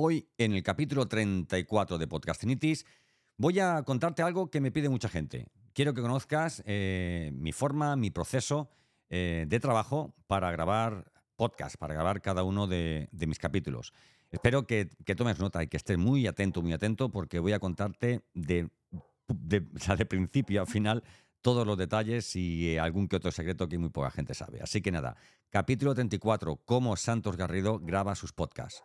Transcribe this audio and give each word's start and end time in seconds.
Hoy, 0.00 0.28
en 0.38 0.52
el 0.52 0.62
capítulo 0.62 1.08
34 1.08 1.98
de 1.98 2.06
Podcastinitis, 2.06 2.86
voy 3.36 3.58
a 3.58 3.82
contarte 3.82 4.22
algo 4.22 4.48
que 4.48 4.60
me 4.60 4.70
pide 4.70 4.88
mucha 4.88 5.08
gente. 5.08 5.48
Quiero 5.72 5.92
que 5.92 6.02
conozcas 6.02 6.62
eh, 6.66 7.32
mi 7.34 7.50
forma, 7.50 7.96
mi 7.96 8.12
proceso 8.12 8.70
eh, 9.10 9.46
de 9.48 9.58
trabajo 9.58 10.14
para 10.28 10.52
grabar 10.52 11.10
podcast, 11.34 11.74
para 11.78 11.94
grabar 11.94 12.22
cada 12.22 12.44
uno 12.44 12.68
de, 12.68 13.08
mis 13.10 13.40
capítulos. 13.40 13.92
Espero 14.30 14.68
que, 14.68 14.88
tomes 15.16 15.40
nota 15.40 15.64
y 15.64 15.66
que 15.66 15.76
estés 15.76 15.98
muy 15.98 16.28
atento, 16.28 16.62
muy 16.62 16.74
atento, 16.74 17.10
porque 17.10 17.40
voy 17.40 17.54
a 17.54 17.58
contarte 17.58 18.22
de, 18.34 18.70
principio 20.08 20.62
a 20.62 20.66
final 20.66 21.02
todos 21.40 21.66
los 21.66 21.76
detalles 21.76 22.36
y 22.36 22.78
algún 22.78 23.08
que 23.08 23.16
otro 23.16 23.32
secreto 23.32 23.68
que 23.68 23.78
muy 23.78 23.90
poca 23.90 24.12
gente 24.12 24.34
sabe. 24.34 24.60
Así 24.62 24.80
que 24.80 24.92
nada, 24.92 25.16
capítulo 25.50 25.92
34, 25.92 26.54
cómo 26.64 26.94
Santos 26.94 27.36
Garrido 27.36 27.80
graba 27.80 28.14
sus 28.14 28.32
podcasts. 28.32 28.84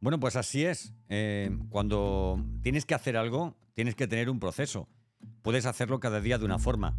Bueno, 0.00 0.18
pues 0.18 0.36
así 0.36 0.64
es. 0.64 0.94
Eh, 1.10 1.50
cuando 1.68 2.42
tienes 2.62 2.86
que 2.86 2.94
hacer 2.94 3.18
algo, 3.18 3.56
tienes 3.74 3.94
que 3.94 4.08
tener 4.08 4.30
un 4.30 4.40
proceso. 4.40 4.88
Puedes 5.42 5.66
hacerlo 5.66 6.00
cada 6.00 6.20
día 6.20 6.38
de 6.38 6.46
una 6.46 6.58
forma, 6.58 6.96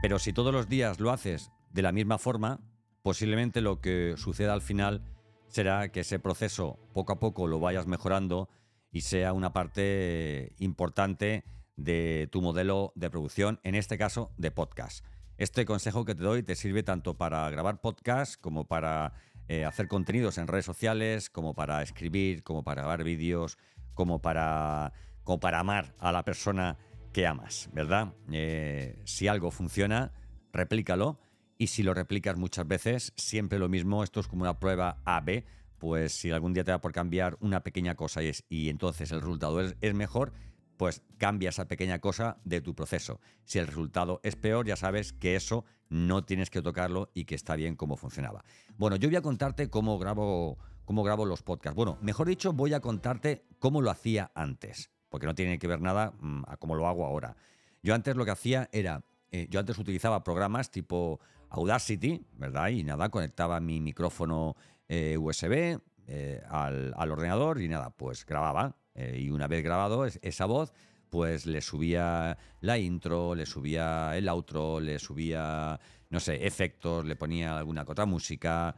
pero 0.00 0.20
si 0.20 0.32
todos 0.32 0.52
los 0.52 0.68
días 0.68 1.00
lo 1.00 1.10
haces 1.10 1.50
de 1.72 1.82
la 1.82 1.90
misma 1.90 2.18
forma, 2.18 2.60
posiblemente 3.02 3.60
lo 3.60 3.80
que 3.80 4.14
suceda 4.16 4.52
al 4.52 4.62
final 4.62 5.02
será 5.48 5.90
que 5.90 6.00
ese 6.00 6.20
proceso 6.20 6.78
poco 6.94 7.12
a 7.12 7.18
poco 7.18 7.48
lo 7.48 7.58
vayas 7.58 7.88
mejorando 7.88 8.48
y 8.92 9.00
sea 9.00 9.32
una 9.32 9.52
parte 9.52 10.54
importante 10.58 11.44
de 11.76 12.28
tu 12.30 12.42
modelo 12.42 12.92
de 12.94 13.10
producción, 13.10 13.58
en 13.64 13.74
este 13.74 13.98
caso 13.98 14.30
de 14.36 14.52
podcast. 14.52 15.04
Este 15.38 15.64
consejo 15.64 16.04
que 16.04 16.14
te 16.14 16.22
doy 16.22 16.42
te 16.42 16.54
sirve 16.54 16.82
tanto 16.82 17.16
para 17.16 17.48
grabar 17.50 17.80
podcast 17.80 18.40
como 18.40 18.66
para 18.68 19.14
eh, 19.50 19.64
hacer 19.64 19.88
contenidos 19.88 20.38
en 20.38 20.46
redes 20.46 20.64
sociales, 20.64 21.28
como 21.28 21.54
para 21.54 21.82
escribir, 21.82 22.44
como 22.44 22.62
para 22.62 22.82
grabar 22.82 23.02
vídeos, 23.02 23.58
como 23.94 24.22
para, 24.22 24.92
como 25.24 25.40
para 25.40 25.58
amar 25.58 25.92
a 25.98 26.12
la 26.12 26.24
persona 26.24 26.78
que 27.12 27.26
amas, 27.26 27.68
¿verdad? 27.72 28.14
Eh, 28.30 29.02
si 29.06 29.26
algo 29.26 29.50
funciona, 29.50 30.12
replícalo. 30.52 31.18
Y 31.58 31.66
si 31.66 31.82
lo 31.82 31.94
replicas 31.94 32.36
muchas 32.36 32.68
veces, 32.68 33.12
siempre 33.16 33.58
lo 33.58 33.68
mismo, 33.68 34.04
esto 34.04 34.20
es 34.20 34.28
como 34.28 34.42
una 34.42 34.60
prueba 34.60 34.98
A-B, 35.04 35.44
pues 35.78 36.12
si 36.12 36.30
algún 36.30 36.54
día 36.54 36.62
te 36.62 36.70
da 36.70 36.80
por 36.80 36.92
cambiar 36.92 37.36
una 37.40 37.64
pequeña 37.64 37.96
cosa 37.96 38.22
y, 38.22 38.28
es, 38.28 38.44
y 38.48 38.68
entonces 38.68 39.10
el 39.10 39.20
resultado 39.20 39.60
es, 39.60 39.74
es 39.80 39.94
mejor, 39.94 40.32
pues 40.80 41.02
cambia 41.18 41.50
esa 41.50 41.68
pequeña 41.68 41.98
cosa 41.98 42.38
de 42.42 42.62
tu 42.62 42.74
proceso. 42.74 43.20
Si 43.44 43.58
el 43.58 43.66
resultado 43.66 44.18
es 44.22 44.34
peor, 44.34 44.66
ya 44.66 44.76
sabes 44.76 45.12
que 45.12 45.36
eso 45.36 45.66
no 45.90 46.24
tienes 46.24 46.48
que 46.48 46.62
tocarlo 46.62 47.10
y 47.12 47.26
que 47.26 47.34
está 47.34 47.54
bien 47.54 47.76
como 47.76 47.98
funcionaba. 47.98 48.44
Bueno, 48.78 48.96
yo 48.96 49.10
voy 49.10 49.16
a 49.16 49.20
contarte 49.20 49.68
cómo 49.68 49.98
grabo, 49.98 50.56
cómo 50.86 51.02
grabo 51.02 51.26
los 51.26 51.42
podcasts. 51.42 51.76
Bueno, 51.76 51.98
mejor 52.00 52.28
dicho, 52.28 52.54
voy 52.54 52.72
a 52.72 52.80
contarte 52.80 53.44
cómo 53.58 53.82
lo 53.82 53.90
hacía 53.90 54.32
antes, 54.34 54.90
porque 55.10 55.26
no 55.26 55.34
tiene 55.34 55.58
que 55.58 55.66
ver 55.66 55.82
nada 55.82 56.14
mm, 56.18 56.44
a 56.46 56.56
cómo 56.56 56.74
lo 56.74 56.88
hago 56.88 57.04
ahora. 57.04 57.36
Yo 57.82 57.94
antes 57.94 58.16
lo 58.16 58.24
que 58.24 58.30
hacía 58.30 58.70
era, 58.72 59.04
eh, 59.32 59.48
yo 59.50 59.60
antes 59.60 59.76
utilizaba 59.76 60.24
programas 60.24 60.70
tipo 60.70 61.20
Audacity, 61.50 62.24
¿verdad? 62.38 62.68
Y 62.68 62.84
nada, 62.84 63.10
conectaba 63.10 63.60
mi 63.60 63.82
micrófono 63.82 64.56
eh, 64.88 65.18
USB 65.18 65.78
eh, 66.06 66.42
al, 66.48 66.94
al 66.96 67.10
ordenador 67.12 67.60
y 67.60 67.68
nada, 67.68 67.90
pues 67.90 68.24
grababa 68.24 68.79
eh, 68.94 69.18
y 69.20 69.30
una 69.30 69.48
vez 69.48 69.62
grabado 69.62 70.04
esa 70.04 70.46
voz, 70.46 70.72
pues 71.10 71.46
le 71.46 71.60
subía 71.60 72.38
la 72.60 72.78
intro, 72.78 73.34
le 73.34 73.44
subía 73.44 74.16
el 74.16 74.28
outro, 74.28 74.80
le 74.80 74.98
subía, 74.98 75.78
no 76.08 76.20
sé, 76.20 76.46
efectos, 76.46 77.04
le 77.04 77.16
ponía 77.16 77.58
alguna 77.58 77.84
otra 77.86 78.06
música. 78.06 78.74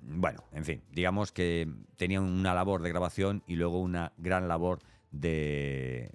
Bueno, 0.00 0.44
en 0.52 0.64
fin, 0.64 0.82
digamos 0.90 1.30
que 1.30 1.68
tenía 1.96 2.20
una 2.20 2.54
labor 2.54 2.82
de 2.82 2.88
grabación 2.88 3.42
y 3.46 3.56
luego 3.56 3.80
una 3.80 4.12
gran 4.16 4.48
labor 4.48 4.80
de, 5.10 6.10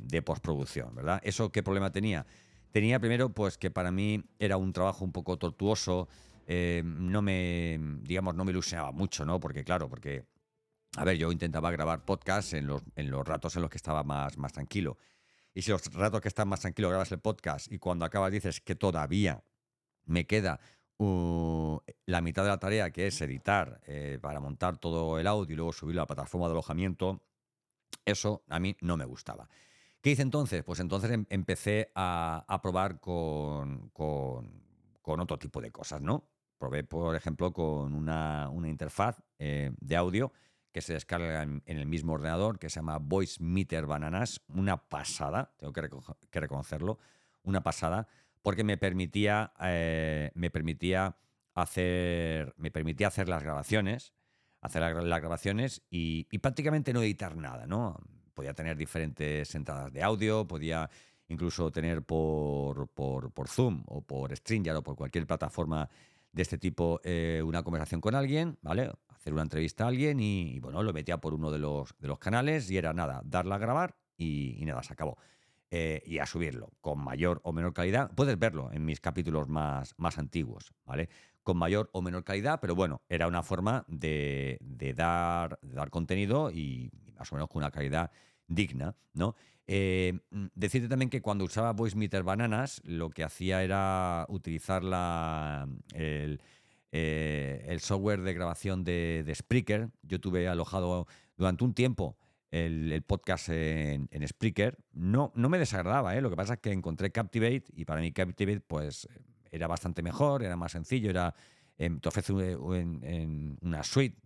de, 0.00 0.22
postproducción, 0.22 0.94
¿verdad? 0.94 1.20
¿Eso 1.22 1.52
qué 1.52 1.62
problema 1.62 1.92
tenía? 1.92 2.26
Tenía 2.72 2.98
primero, 2.98 3.28
pues 3.28 3.58
que 3.58 3.70
para 3.70 3.92
mí 3.92 4.24
era 4.38 4.56
un 4.56 4.72
trabajo 4.72 5.04
un 5.04 5.12
poco 5.12 5.38
tortuoso, 5.38 6.08
eh, 6.46 6.82
no 6.84 7.22
me, 7.22 7.78
digamos, 8.02 8.34
no 8.34 8.44
me 8.44 8.50
ilusionaba 8.50 8.92
mucho, 8.92 9.24
¿no? 9.24 9.38
Porque 9.38 9.62
claro, 9.62 9.88
porque 9.88 10.24
a 10.96 11.04
ver, 11.04 11.16
yo 11.16 11.32
intentaba 11.32 11.70
grabar 11.70 12.04
podcast 12.04 12.52
en 12.52 12.66
los, 12.66 12.82
en 12.96 13.10
los 13.10 13.26
ratos 13.26 13.56
en 13.56 13.62
los 13.62 13.70
que 13.70 13.78
estaba 13.78 14.02
más, 14.02 14.36
más 14.36 14.52
tranquilo. 14.52 14.98
Y 15.54 15.62
si 15.62 15.70
los 15.70 15.92
ratos 15.94 16.20
que 16.20 16.28
estás 16.28 16.46
más 16.46 16.60
tranquilo 16.60 16.88
grabas 16.88 17.12
el 17.12 17.20
podcast 17.20 17.70
y 17.70 17.78
cuando 17.78 18.04
acabas 18.04 18.32
dices 18.32 18.60
que 18.60 18.74
todavía 18.74 19.42
me 20.04 20.26
queda 20.26 20.60
uh, 20.98 21.78
la 22.06 22.20
mitad 22.20 22.42
de 22.42 22.48
la 22.48 22.58
tarea 22.58 22.90
que 22.90 23.06
es 23.06 23.20
editar 23.20 23.80
eh, 23.86 24.18
para 24.20 24.40
montar 24.40 24.78
todo 24.78 25.18
el 25.18 25.26
audio 25.26 25.52
y 25.52 25.56
luego 25.56 25.72
subirlo 25.72 26.00
a 26.00 26.04
la 26.04 26.06
plataforma 26.06 26.46
de 26.46 26.52
alojamiento, 26.52 27.22
eso 28.04 28.44
a 28.48 28.60
mí 28.60 28.76
no 28.80 28.96
me 28.96 29.04
gustaba. 29.04 29.48
¿Qué 30.00 30.10
hice 30.10 30.22
entonces? 30.22 30.64
Pues 30.64 30.80
entonces 30.80 31.10
em, 31.10 31.26
empecé 31.30 31.92
a, 31.94 32.60
probar 32.62 33.00
con, 33.00 33.90
con, 33.90 35.20
otro 35.20 35.38
tipo 35.38 35.60
de 35.60 35.70
cosas, 35.70 36.02
¿no? 36.02 36.28
Probé, 36.58 36.84
por 36.84 37.14
ejemplo, 37.14 37.52
con 37.52 37.94
una, 37.94 38.50
interfaz 38.64 39.22
eh, 39.38 39.70
de 39.80 39.96
audio 39.96 40.32
que 40.72 40.80
se 40.80 40.94
descarga 40.94 41.42
en, 41.42 41.62
el 41.66 41.86
mismo 41.86 42.14
ordenador, 42.14 42.58
que 42.58 42.70
se 42.70 42.76
llama 42.76 42.98
Voice 42.98 43.42
Meter 43.42 43.86
Bananas, 43.86 44.40
una 44.48 44.76
pasada, 44.76 45.54
tengo 45.58 45.72
que, 45.72 46.40
reconocerlo, 46.40 46.98
una 47.42 47.62
pasada, 47.62 48.08
porque 48.42 48.64
me 48.64 48.78
permitía, 48.78 49.52
eh, 49.60 50.30
me 50.34 50.50
permitía 50.50 51.16
hacer, 51.54 52.54
me 52.56 52.70
permitía 52.70 53.08
hacer 53.08 53.28
las 53.28 53.42
grabaciones, 53.42 54.14
hacer 54.62 54.82
las 54.82 55.20
grabaciones 55.20 55.82
y, 55.90 56.24
prácticamente 56.38 56.92
no 56.92 57.02
editar 57.02 57.36
nada, 57.36 57.66
¿no? 57.66 57.98
Podía 58.32 58.54
tener 58.54 58.76
diferentes 58.76 59.54
entradas 59.54 59.92
de 59.92 60.02
audio, 60.02 60.46
podía 60.46 60.88
incluso 61.28 61.70
tener 61.70 62.02
por, 62.02 62.88
por, 62.88 63.30
por 63.32 63.48
Zoom 63.48 63.82
o 63.86 64.00
por 64.00 64.34
Stringer 64.34 64.76
o 64.76 64.82
por 64.82 64.96
cualquier 64.96 65.26
plataforma 65.26 65.88
de 66.32 66.42
este 66.42 66.56
tipo 66.56 67.00
eh, 67.04 67.42
una 67.44 67.62
conversación 67.62 68.00
con 68.00 68.14
alguien, 68.14 68.58
¿vale? 68.62 68.90
Hacer 69.22 69.34
una 69.34 69.42
entrevista 69.42 69.84
a 69.84 69.86
alguien 69.86 70.18
y, 70.18 70.58
bueno, 70.58 70.82
lo 70.82 70.92
metía 70.92 71.18
por 71.18 71.32
uno 71.32 71.52
de 71.52 71.60
los, 71.60 71.94
de 72.00 72.08
los 72.08 72.18
canales 72.18 72.68
y 72.72 72.76
era 72.76 72.92
nada, 72.92 73.22
darla 73.24 73.54
a 73.54 73.58
grabar 73.58 73.94
y, 74.18 74.60
nada, 74.64 74.82
se 74.82 74.94
acabó. 74.94 75.16
Eh, 75.70 76.02
y 76.04 76.18
a 76.18 76.26
subirlo 76.26 76.72
con 76.80 76.98
mayor 76.98 77.40
o 77.44 77.52
menor 77.52 77.72
calidad. 77.72 78.10
Puedes 78.16 78.36
verlo 78.36 78.72
en 78.72 78.84
mis 78.84 78.98
capítulos 78.98 79.48
más, 79.48 79.94
más 79.96 80.18
antiguos, 80.18 80.74
¿vale? 80.84 81.08
Con 81.44 81.56
mayor 81.56 81.88
o 81.92 82.02
menor 82.02 82.24
calidad, 82.24 82.58
pero 82.60 82.74
bueno, 82.74 83.02
era 83.08 83.28
una 83.28 83.44
forma 83.44 83.84
de, 83.86 84.58
dar, 84.96 85.56
de 85.62 85.72
dar 85.72 85.90
contenido 85.90 86.50
y 86.50 86.90
más 87.16 87.30
o 87.30 87.36
menos 87.36 87.48
con 87.48 87.62
una 87.62 87.70
calidad 87.70 88.10
digna, 88.48 88.96
¿no? 89.12 89.36
Eh, 89.68 90.18
decirte 90.56 90.88
también 90.88 91.10
que 91.10 91.22
cuando 91.22 91.44
usaba 91.44 91.72
Voice 91.72 91.96
Meter 91.96 92.24
Bananas, 92.24 92.82
lo 92.84 93.08
que 93.10 93.22
hacía 93.22 93.62
era 93.62 94.26
utilizar 94.28 94.82
la, 94.82 95.68
el, 95.94 96.42
eh, 96.92 97.76
software 97.80 98.20
de 98.22 98.34
grabación 98.34 98.84
de, 98.84 99.30
Spreaker. 99.34 99.90
Yo 100.02 100.20
tuve 100.20 100.48
alojado 100.48 101.06
durante 101.36 101.64
un 101.64 101.74
tiempo 101.74 102.16
el, 102.50 103.02
podcast 103.02 103.48
en, 103.48 104.08
Spreaker. 104.26 104.78
No, 104.92 105.32
no 105.34 105.48
me 105.48 105.58
desagradaba, 105.58 106.16
¿eh? 106.16 106.20
lo 106.20 106.30
que 106.30 106.36
pasa 106.36 106.54
es 106.54 106.60
que 106.60 106.70
encontré 106.70 107.10
Captivate 107.10 107.64
y 107.74 107.84
para 107.84 108.00
mí 108.00 108.12
Captivate 108.12 108.60
pues 108.60 109.08
era 109.50 109.66
bastante 109.66 110.02
mejor, 110.02 110.42
era 110.42 110.56
más 110.56 110.72
sencillo, 110.72 111.10
era, 111.10 111.34
te 111.76 112.08
ofrece 112.08 112.32
una 112.32 113.82
suite 113.82 114.16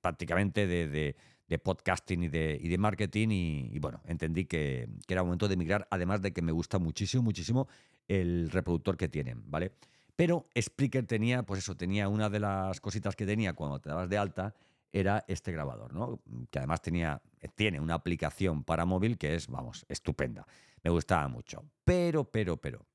prácticamente 0.00 0.66
de 0.66 1.16
de 1.48 1.58
podcasting 1.58 2.24
y 2.24 2.28
de, 2.28 2.58
y 2.60 2.68
de 2.68 2.78
marketing 2.78 3.28
y, 3.30 3.78
bueno, 3.78 4.00
entendí 4.06 4.46
que, 4.46 4.88
era 5.08 5.22
momento 5.22 5.48
de 5.48 5.54
emigrar, 5.54 5.86
además 5.90 6.22
de 6.22 6.32
que 6.32 6.42
me 6.42 6.52
gusta 6.52 6.78
muchísimo, 6.78 7.22
muchísimo 7.22 7.68
el 8.08 8.50
reproductor 8.50 8.96
que 8.96 9.08
tienen, 9.08 9.42
¿vale? 9.50 9.72
Pero 10.16 10.48
Spreaker 10.58 11.06
tenía, 11.06 11.42
pues 11.44 11.60
eso, 11.60 11.76
tenía 11.76 12.08
una 12.08 12.30
de 12.30 12.40
las 12.40 12.80
cositas 12.80 13.14
que 13.14 13.26
tenía 13.26 13.52
cuando 13.52 13.80
te 13.80 13.90
dabas 13.90 14.08
de 14.08 14.16
alta, 14.18 14.54
era 14.92 15.24
este 15.28 15.52
grabador, 15.52 15.92
¿no? 15.92 16.20
Que 16.50 16.58
además 16.58 16.80
tenía, 16.80 17.20
tiene 17.54 17.80
una 17.80 17.94
aplicación 17.94 18.64
para 18.64 18.86
móvil 18.86 19.18
que 19.18 19.34
es, 19.34 19.48
vamos, 19.48 19.84
estupenda. 19.88 20.46
Me 20.82 20.90
gustaba 20.90 21.28
mucho. 21.28 21.64
Pero, 21.84 22.24
pero, 22.24 22.56
pero, 22.56 22.86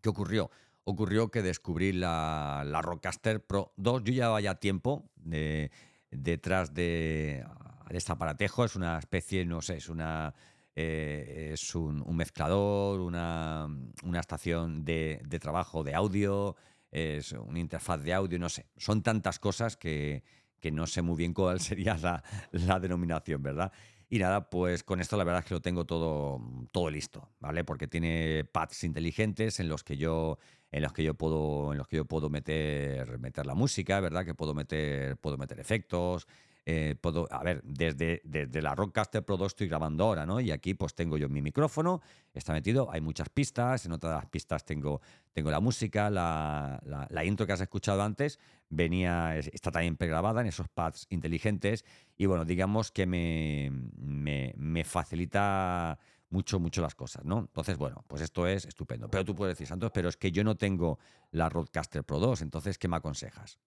¿qué 0.00 0.08
ocurrió? 0.08 0.50
Ocurrió 0.84 1.30
que 1.30 1.42
descubrí 1.42 1.92
la, 1.92 2.62
la 2.64 2.82
Rockcaster 2.82 3.44
Pro 3.44 3.72
2. 3.76 4.04
Yo 4.04 4.12
llevaba 4.12 4.40
ya 4.40 4.54
tiempo 4.54 5.10
detrás 6.10 6.72
de, 6.72 7.44
este 7.90 8.12
aparatejo. 8.12 8.64
Es 8.64 8.76
una 8.76 8.98
especie, 8.98 9.44
no 9.44 9.60
sé, 9.60 9.78
es 9.78 9.88
una... 9.88 10.34
Eh, 10.80 11.50
es 11.54 11.74
un, 11.74 12.04
mezclador, 12.14 13.00
una, 13.00 13.66
una 14.04 14.20
estación 14.20 14.84
de, 14.84 15.20
de, 15.26 15.40
trabajo 15.40 15.82
de 15.82 15.92
audio, 15.92 16.54
es 16.92 17.32
una 17.32 17.58
interfaz 17.58 18.00
de 18.00 18.14
audio, 18.14 18.38
no 18.38 18.48
sé. 18.48 18.66
Son 18.76 19.02
tantas 19.02 19.40
cosas 19.40 19.76
que, 19.76 20.22
que 20.60 20.70
no 20.70 20.86
sé 20.86 21.02
muy 21.02 21.16
bien 21.16 21.34
cuál 21.34 21.58
sería 21.60 21.96
la, 22.52 22.78
denominación, 22.78 23.42
¿verdad? 23.42 23.72
Y 24.08 24.20
nada, 24.20 24.48
pues 24.50 24.84
con 24.84 25.00
esto 25.00 25.16
la 25.16 25.24
verdad 25.24 25.40
es 25.40 25.48
que 25.48 25.54
lo 25.54 25.60
tengo 25.60 25.84
todo, 25.84 26.40
todo 26.70 26.90
listo, 26.90 27.28
¿vale? 27.40 27.64
Porque 27.64 27.88
tiene 27.88 28.44
pads 28.44 28.84
inteligentes 28.84 29.58
en 29.58 29.68
los 29.68 29.82
que 29.82 29.96
yo, 29.96 30.38
en 30.70 30.82
los 30.82 30.92
que 30.92 31.02
yo 31.02 31.14
puedo, 31.14 31.72
en 31.72 31.78
los 31.78 31.88
que 31.88 31.96
yo 31.96 32.04
puedo 32.04 32.30
meter, 32.30 33.18
meter 33.18 33.46
la 33.46 33.56
música, 33.56 33.98
¿verdad? 33.98 34.24
Que 34.24 34.34
puedo 34.34 34.54
meter, 34.54 35.16
puedo 35.16 35.36
meter 35.36 35.58
efectos, 35.58 36.28
eh, 36.70 36.96
puedo, 37.00 37.26
a 37.30 37.42
ver, 37.42 37.62
desde, 37.64 38.20
desde 38.24 38.60
la 38.60 38.74
Rockcaster 38.74 39.24
Pro 39.24 39.38
2 39.38 39.46
estoy 39.46 39.68
grabando 39.68 40.04
ahora, 40.04 40.26
¿no? 40.26 40.38
Y 40.38 40.50
aquí 40.50 40.74
pues 40.74 40.94
tengo 40.94 41.16
yo 41.16 41.26
mi 41.30 41.40
micrófono, 41.40 42.02
está 42.34 42.52
metido, 42.52 42.90
hay 42.92 43.00
muchas 43.00 43.30
pistas, 43.30 43.86
en 43.86 43.92
otras 43.92 44.26
pistas 44.26 44.66
tengo, 44.66 45.00
tengo 45.32 45.50
la 45.50 45.60
música, 45.60 46.10
la, 46.10 46.78
la, 47.08 47.24
intro 47.24 47.46
que 47.46 47.54
has 47.54 47.62
escuchado 47.62 48.02
antes 48.02 48.38
venía, 48.68 49.38
está 49.38 49.70
también 49.70 49.96
pregrabada 49.96 50.42
en 50.42 50.48
esos 50.48 50.68
pads 50.68 51.06
inteligentes 51.08 51.86
y 52.18 52.26
bueno, 52.26 52.44
digamos 52.44 52.92
que 52.92 53.06
me, 53.06 53.72
me, 53.96 54.52
me 54.58 54.84
facilita 54.84 55.98
mucho, 56.28 56.60
mucho 56.60 56.82
las 56.82 56.94
cosas, 56.94 57.24
¿no? 57.24 57.38
Entonces, 57.38 57.78
bueno, 57.78 58.04
pues 58.06 58.20
esto 58.20 58.46
es 58.46 58.66
estupendo. 58.66 59.08
Pero 59.08 59.24
tú 59.24 59.34
puedes 59.34 59.56
decir, 59.56 59.66
Santos, 59.66 59.90
pero 59.90 60.10
es 60.10 60.18
que 60.18 60.32
yo 60.32 60.44
no 60.44 60.54
tengo 60.54 60.98
la 61.30 61.48
Roadcaster 61.48 62.04
Pro 62.04 62.18
2, 62.18 62.42
entonces, 62.42 62.76
¿qué 62.76 62.88
me 62.88 62.96
aconsejas? 62.96 63.58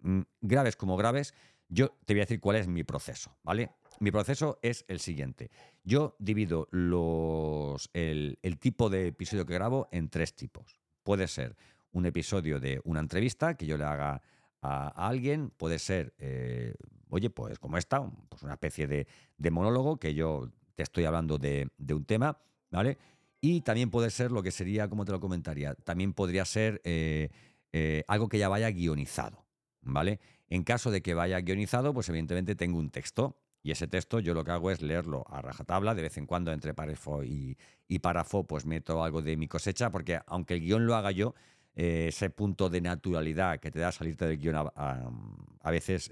Mm, 0.00 0.22
graves 0.40 0.76
como 0.76 0.96
graves, 0.96 1.34
yo 1.68 1.96
te 2.04 2.14
voy 2.14 2.20
a 2.20 2.24
decir 2.24 2.40
cuál 2.40 2.56
es 2.56 2.68
mi 2.68 2.84
proceso, 2.84 3.36
¿vale? 3.42 3.70
Mi 3.98 4.10
proceso 4.10 4.58
es 4.62 4.84
el 4.88 5.00
siguiente. 5.00 5.50
Yo 5.82 6.16
divido 6.18 6.68
los, 6.70 7.90
el, 7.94 8.38
tipo 8.60 8.90
de 8.90 9.08
episodio 9.08 9.46
que 9.46 9.54
grabo 9.54 9.88
en 9.90 10.08
tres 10.08 10.34
tipos. 10.34 10.80
Puede 11.02 11.28
ser 11.28 11.56
un 11.92 12.06
episodio 12.06 12.60
de 12.60 12.80
una 12.84 13.00
entrevista 13.00 13.56
que 13.56 13.66
yo 13.66 13.78
le 13.78 13.84
haga 13.84 14.22
a, 14.60 15.08
alguien, 15.08 15.50
puede 15.50 15.78
ser, 15.78 16.14
eh, 16.18 16.74
oye, 17.08 17.30
pues 17.30 17.58
como 17.58 17.78
esta, 17.78 18.04
pues 18.28 18.42
una 18.42 18.54
especie 18.54 18.86
de, 18.86 19.06
monólogo 19.50 19.98
que 19.98 20.14
yo 20.14 20.50
te 20.74 20.82
estoy 20.82 21.04
hablando 21.04 21.38
de, 21.38 21.70
un 21.88 22.04
tema, 22.04 22.38
¿vale? 22.70 22.98
Y 23.40 23.62
también 23.62 23.90
puede 23.90 24.10
ser 24.10 24.30
lo 24.30 24.42
que 24.42 24.50
sería, 24.50 24.88
como 24.88 25.04
te 25.04 25.12
lo 25.12 25.20
comentaría, 25.20 25.74
también 25.74 26.12
podría 26.12 26.44
ser 26.44 26.80
eh, 26.84 27.30
eh, 27.72 28.04
algo 28.08 28.28
que 28.28 28.38
ya 28.38 28.48
vaya 28.48 28.70
guionizado, 28.70 29.44
¿vale? 29.82 30.20
En 30.48 30.62
caso 30.62 30.90
de 30.90 31.02
que 31.02 31.14
vaya 31.14 31.40
guionizado, 31.40 31.92
pues 31.92 32.08
evidentemente 32.08 32.54
tengo 32.54 32.78
un 32.78 32.90
texto. 32.90 33.36
Y 33.62 33.72
ese 33.72 33.88
texto 33.88 34.20
yo 34.20 34.32
lo 34.32 34.44
que 34.44 34.52
hago 34.52 34.70
es 34.70 34.80
leerlo 34.80 35.24
a 35.28 35.42
rajatabla, 35.42 35.94
de 35.96 36.02
vez 36.02 36.16
en 36.18 36.26
cuando 36.26 36.52
entre 36.52 36.72
párrafo 36.72 37.24
y, 37.24 37.58
párrafo 38.00 38.44
pues 38.44 38.64
meto 38.64 39.02
algo 39.02 39.22
de 39.22 39.36
mi 39.36 39.48
cosecha, 39.48 39.90
porque 39.90 40.20
aunque 40.26 40.54
el 40.54 40.60
guion 40.60 40.86
lo 40.86 40.94
haga 40.94 41.10
yo, 41.10 41.34
eh, 41.74 42.06
ese 42.08 42.30
punto 42.30 42.70
de 42.70 42.80
naturalidad 42.80 43.58
que 43.58 43.72
te 43.72 43.80
da 43.80 43.90
salirte 43.90 44.26
del 44.26 44.38
guion 44.38 44.54
a, 44.56 45.70
veces 45.70 46.10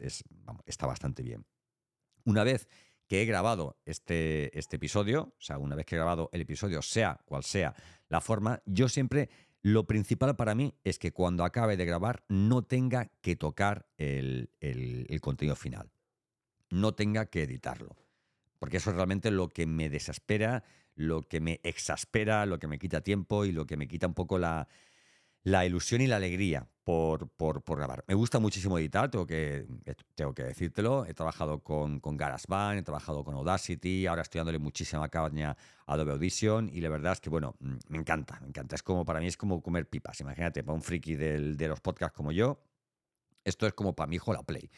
está 0.66 0.86
bastante 0.86 1.22
bien. 1.22 1.46
Una 2.24 2.42
vez 2.42 2.68
que 3.06 3.22
he 3.22 3.24
grabado 3.24 3.76
este, 3.84 4.58
este 4.58 4.76
episodio, 4.76 5.34
o 5.38 5.40
sea, 5.40 5.58
una 5.58 5.76
vez 5.76 5.86
que 5.86 5.94
he 5.94 5.98
grabado 5.98 6.30
el 6.32 6.40
episodio, 6.40 6.82
sea 6.82 7.20
cual 7.24 7.44
sea 7.44 7.74
la 8.08 8.20
forma, 8.20 8.62
yo 8.66 8.88
siempre 8.88 9.28
lo 9.64 9.86
principal 9.86 10.36
para 10.36 10.54
mí 10.54 10.74
es 10.84 10.98
que 10.98 11.12
cuando 11.12 11.42
acabe 11.42 11.78
de 11.78 11.86
grabar 11.86 12.22
no 12.28 12.60
tenga 12.64 13.10
que 13.22 13.34
tocar 13.34 13.86
el, 13.96 14.50
contenido 15.22 15.56
final, 15.56 15.90
no 16.68 16.92
tenga 16.92 17.24
que 17.24 17.44
editarlo, 17.44 17.96
porque 18.58 18.76
eso 18.76 18.90
es 18.90 18.96
realmente 18.96 19.30
lo 19.30 19.48
que 19.48 19.64
me 19.64 19.88
desespera, 19.88 20.64
lo 20.96 21.22
que 21.22 21.40
me 21.40 21.60
exaspera, 21.62 22.44
lo 22.44 22.58
que 22.58 22.66
me 22.66 22.78
quita 22.78 23.00
tiempo 23.00 23.46
y 23.46 23.52
lo 23.52 23.64
que 23.64 23.78
me 23.78 23.88
quita 23.88 24.06
un 24.06 24.12
poco 24.12 24.38
la, 24.38 24.68
la 25.44 25.66
ilusión 25.66 26.00
y 26.00 26.06
la 26.06 26.16
alegría 26.16 26.66
por, 26.82 27.28
por, 27.28 27.62
grabar. 27.76 28.04
Me 28.08 28.14
gusta 28.14 28.38
muchísimo 28.38 28.78
editar, 28.78 29.10
tengo 29.10 29.26
que, 29.26 29.66
tengo 30.14 30.34
que 30.34 30.42
decírtelo. 30.42 31.06
He 31.06 31.14
trabajado 31.14 31.60
con, 31.62 32.00
con 32.00 32.16
GarageBand, 32.16 32.78
he 32.78 32.82
trabajado 32.82 33.24
con 33.24 33.34
Audacity, 33.34 34.06
ahora 34.06 34.22
estoy 34.22 34.40
dándole 34.40 34.58
muchísima 34.58 35.08
caña 35.08 35.56
a 35.86 35.92
Adobe 35.94 36.12
Audition 36.12 36.70
y 36.72 36.80
la 36.80 36.88
verdad 36.88 37.12
es 37.12 37.20
que, 37.20 37.30
bueno, 37.30 37.54
mm, 37.60 37.74
me 37.88 37.98
encanta, 37.98 38.38
me 38.40 38.48
encanta. 38.48 38.74
Es 38.74 38.82
como, 38.82 39.04
para 39.04 39.20
mí 39.20 39.26
es 39.26 39.36
como 39.36 39.62
comer 39.62 39.88
pipas. 39.88 40.20
Imagínate, 40.20 40.62
para 40.64 40.74
un 40.74 40.82
friki 40.82 41.14
del, 41.14 41.56
de 41.56 41.68
los 41.68 41.80
podcasts 41.80 42.16
como 42.16 42.32
yo, 42.32 42.58
esto 43.44 43.66
es 43.66 43.74
como 43.74 43.94
para 43.94 44.06
mi 44.06 44.16
hijo 44.16 44.32
la 44.32 44.42
Play. 44.42 44.70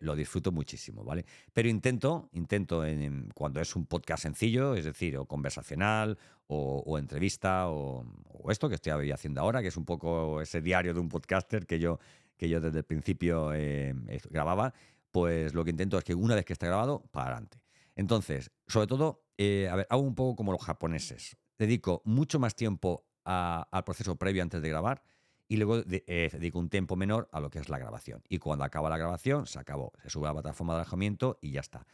Lo 0.00 0.16
disfruto 0.16 0.52
muchísimo, 0.52 1.04
¿vale? 1.04 1.24
Pero 1.52 1.68
intento, 1.68 2.28
intento 2.32 2.84
en, 2.84 3.30
cuando 3.34 3.60
es 3.60 3.76
un 3.76 3.86
podcast 3.86 4.22
sencillo, 4.22 4.74
es 4.74 4.84
decir, 4.84 5.16
o 5.16 5.26
conversacional, 5.26 6.18
o, 6.46 6.98
entrevista, 6.98 7.68
o, 7.68 8.04
esto 8.48 8.68
que 8.68 8.76
estoy 8.76 9.10
haciendo 9.10 9.40
ahora, 9.40 9.60
que 9.60 9.68
es 9.68 9.76
un 9.76 9.84
poco 9.84 10.40
ese 10.40 10.60
diario 10.60 10.94
de 10.94 11.00
un 11.00 11.08
podcaster 11.08 11.66
que 11.66 11.78
yo, 11.78 11.98
que 12.36 12.48
yo 12.48 12.60
desde 12.60 12.78
el 12.78 12.84
principio 12.84 13.52
eh, 13.52 13.94
grababa, 14.30 14.72
pues 15.10 15.54
lo 15.54 15.64
que 15.64 15.70
intento 15.70 15.98
es 15.98 16.04
que 16.04 16.14
una 16.14 16.34
vez 16.34 16.44
que 16.44 16.52
está 16.52 16.66
grabado, 16.66 17.02
para 17.10 17.26
adelante. 17.26 17.58
Entonces, 17.96 18.50
sobre 18.66 18.86
todo, 18.86 19.24
eh, 19.38 19.68
a 19.70 19.76
ver, 19.76 19.86
hago 19.90 20.02
un 20.02 20.14
poco 20.14 20.36
como 20.36 20.52
los 20.52 20.62
japoneses. 20.62 21.36
Dedico 21.58 22.02
mucho 22.04 22.38
más 22.38 22.54
tiempo 22.54 23.06
al 23.24 23.84
proceso 23.84 24.16
previo 24.16 24.42
antes 24.42 24.62
de 24.62 24.68
grabar 24.68 25.02
y 25.48 25.56
luego 25.56 25.82
eh, 25.88 26.28
dedico 26.32 26.58
un 26.58 26.68
tiempo 26.68 26.96
menor 26.96 27.28
a 27.32 27.40
lo 27.40 27.50
que 27.50 27.58
es 27.58 27.68
la 27.68 27.78
grabación. 27.78 28.22
Y 28.28 28.38
cuando 28.38 28.64
acaba 28.64 28.90
la 28.90 28.98
grabación, 28.98 29.46
se 29.46 29.58
acabó, 29.58 29.92
se 30.02 30.10
sube 30.10 30.26
a 30.26 30.30
la 30.30 30.42
plataforma 30.42 30.74
de 30.74 30.80
alojamiento 30.80 31.38
y 31.40 31.52
ya 31.52 31.60
está. 31.60 31.86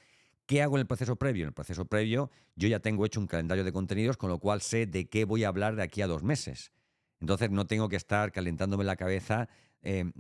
¿Qué 0.47 0.63
hago 0.63 0.77
en 0.77 0.81
el 0.81 0.87
proceso 0.87 1.17
previo? 1.17 1.45
En 1.45 1.49
el 1.49 1.55
proceso 1.55 1.85
previo 1.85 2.31
yo 2.57 2.69
ya 2.69 2.81
tengo 2.81 3.07
hecho 3.07 3.21
un 3.21 3.27
calendario 3.27 3.65
de 3.65 3.73
contenidos, 3.73 4.17
con 4.17 4.31
lo 4.31 4.39
cual 4.39 4.61
sé 4.61 4.87
de 4.87 5.09
qué 5.09 5.25
voy 5.25 5.45
a 5.45 5.49
hablar 5.49 5.77
de 5.77 5.83
aquí 5.83 6.03
a 6.03 6.07
dos 6.07 6.23
meses. 6.23 6.73
Entonces 7.21 7.51
no 7.51 7.67
tengo 7.67 7.89
que 7.89 7.97
estar 7.97 8.33
calentándome 8.33 8.85
la 8.85 8.97
cabeza 8.97 9.49
em, 9.83 10.13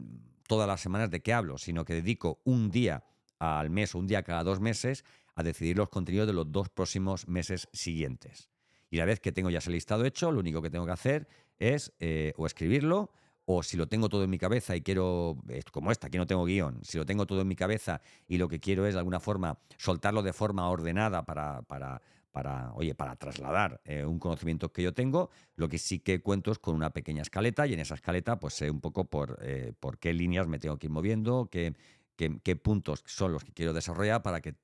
todas 0.47 0.69
las 0.69 0.81
semanas 0.81 1.11
de 1.11 1.21
qué 1.21 1.33
hablo, 1.33 1.59
sino 1.59 1.85
que 1.85 1.95
dedico 1.95 2.41
un 2.45 2.71
día 2.71 3.05
al 3.39 3.71
mes 3.71 3.95
o 3.95 3.99
un 3.99 4.07
día 4.07 4.23
cada 4.23 4.45
dos 4.45 4.61
meses 4.61 5.05
a 5.35 5.43
decidir 5.43 5.77
los 5.77 5.89
contenidos 5.89 6.29
de 6.29 6.33
los 6.33 6.53
dos 6.53 6.69
próximos 6.69 7.27
meses 7.27 7.69
siguientes. 7.73 8.51
Y 8.91 8.99
una 8.99 9.07
vez 9.07 9.21
que 9.21 9.33
tengo 9.33 9.51
ya 9.51 9.59
ese 9.59 9.71
listado 9.71 10.05
hecho, 10.05 10.31
lo 10.31 10.41
único 10.41 10.63
que 10.63 10.71
tengo 10.71 10.87
que 10.87 10.93
hacer 10.93 11.27
es 11.59 11.93
eh, 11.99 12.35
o 12.37 12.47
escribirlo 12.47 13.11
o 13.45 13.63
si 13.63 13.77
lo 13.77 13.87
tengo 13.87 14.09
todo 14.09 14.25
en 14.25 14.31
mi 14.31 14.39
cabeza 14.39 14.77
y 14.77 14.83
quiero, 14.83 15.37
como 15.71 15.91
esta, 15.91 16.07
aquí 16.07 16.19
no 16.19 16.27
tengo 16.27 16.45
guion, 16.45 16.79
si 16.85 16.99
lo 16.99 17.05
tengo 17.05 17.27
todo 17.27 17.41
en 17.41 17.49
mi 17.49 17.57
cabeza 17.57 18.01
y 18.29 18.39
lo 18.39 18.49
que 18.49 18.61
quiero 18.61 18.87
es 18.87 18.95
de 18.95 19.01
alguna 19.01 19.21
forma 19.21 19.59
soltarlo 19.77 20.23
de 20.23 20.33
forma 20.33 20.69
ordenada 20.69 21.25
para, 21.25 21.63
para, 21.63 22.01
para, 22.31 22.73
oye, 22.75 22.95
para 22.95 23.17
trasladar 23.17 23.81
eh, 23.85 24.05
un 24.05 24.19
conocimiento 24.19 24.73
que 24.73 24.83
yo 24.83 24.95
tengo, 24.95 25.31
lo 25.57 25.69
que 25.69 25.79
sí 25.79 25.99
que 25.99 26.21
cuento 26.21 26.53
es 26.53 26.59
con 26.59 26.75
una 26.75 26.91
pequeña 26.91 27.23
escaleta 27.23 27.67
y 27.67 27.75
en 27.75 27.81
esa 27.81 27.95
escaleta 27.95 28.39
pues 28.39 28.55
sé 28.55 28.71
un 28.71 28.81
poco 28.81 29.05
por, 29.05 29.39
eh, 29.43 29.73
por 29.79 29.99
qué 29.99 30.13
líneas 30.13 30.47
me 30.47 30.59
tengo 30.59 30.79
que 30.79 30.87
ir 30.87 30.93
moviendo, 30.93 31.49
qué, 31.51 31.75
qué, 32.17 32.57
puntos 32.57 33.03
son 33.07 33.33
los 33.33 33.45
que 33.45 33.53
quiero 33.53 33.73
desarrollar 33.73 34.23
para 34.23 34.41
que 34.41 34.55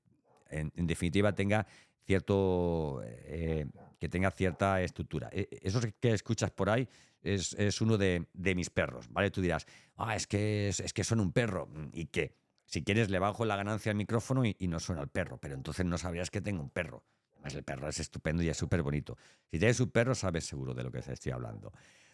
en, 0.49 0.71
definitiva 0.75 1.33
tenga 1.33 1.67
cierto 2.05 3.01
eh, 3.03 3.67
que 3.99 4.09
tenga 4.09 4.31
cierta 4.31 4.81
estructura. 4.81 5.29
E, 5.31 5.47
eso 5.61 5.79
que 5.99 6.13
escuchas 6.13 6.49
por 6.49 6.69
ahí 6.69 6.87
es, 7.21 7.81
uno 7.81 7.97
de, 7.97 8.25
mis 8.33 8.69
perros, 8.69 9.11
¿vale? 9.11 9.31
Tú 9.31 9.41
dirás, 9.41 9.65
ah, 9.97 10.15
es 10.15 10.27
que, 10.27 10.69
es, 10.69 10.93
que 10.93 11.03
son 11.03 11.19
un 11.19 11.31
perro. 11.31 11.67
Mm, 11.67 11.89
¿Y 11.93 12.05
qué? 12.07 12.35
Si 12.65 12.83
quieres, 12.83 13.09
le 13.09 13.19
bajo 13.19 13.45
la 13.45 13.55
ganancia 13.55 13.91
al 13.91 13.97
micrófono 13.97 14.45
y, 14.45 14.55
no 14.67 14.79
suena 14.79 15.01
el 15.01 15.07
perro, 15.07 15.37
pero 15.37 15.55
entonces 15.55 15.85
no 15.85 15.97
sabrías 15.97 16.29
que 16.29 16.41
tengo 16.41 16.61
un 16.61 16.69
perro. 16.69 17.03
Además, 17.33 17.55
el 17.55 17.63
perro 17.63 17.89
es 17.89 17.99
estupendo 17.99 18.43
y 18.43 18.49
es 18.49 18.57
súper 18.57 18.83
bonito. 18.83 19.17
Si 19.49 19.57
tienes 19.57 19.79
un 19.79 19.89
perro, 19.89 20.13
sabes 20.13 20.45
seguro 20.45 20.73
de 20.73 20.83
lo 20.83 20.91
que 20.91 20.99
estoy 20.99 21.31
hablando. 21.31 21.71